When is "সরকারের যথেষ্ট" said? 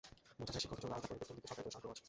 1.49-1.77